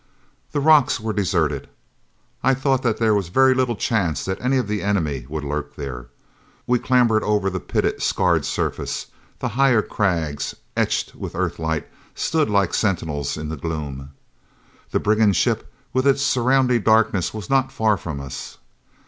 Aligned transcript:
The 0.51 0.59
rocks 0.59 0.99
were 0.99 1.13
deserted. 1.13 1.69
I 2.43 2.55
thought 2.55 2.81
that 2.81 2.97
there 2.97 3.13
was 3.13 3.27
very 3.27 3.53
little 3.53 3.75
chance 3.75 4.25
that 4.25 4.41
any 4.41 4.57
of 4.57 4.67
the 4.67 4.81
enemy 4.81 5.27
would 5.29 5.43
lurk 5.43 5.75
here. 5.75 6.07
We 6.65 6.79
clambered 6.79 7.21
over 7.23 7.51
the 7.51 7.59
pitted, 7.59 8.01
scarred 8.01 8.43
surface; 8.43 9.05
the 9.37 9.49
higher 9.49 9.83
crags, 9.83 10.55
etched 10.75 11.13
with 11.13 11.35
Earthlight, 11.35 11.85
stood 12.15 12.49
like 12.49 12.73
sentinels 12.73 13.37
in 13.37 13.49
the 13.49 13.55
gloom. 13.57 14.09
The 14.89 14.99
brigand 14.99 15.35
ship 15.35 15.71
with 15.93 16.07
its 16.07 16.23
surrounding 16.23 16.81
darkness 16.81 17.31
was 17.31 17.47
not 17.47 17.71
far 17.71 17.95
from 17.95 18.19
us. 18.21 18.57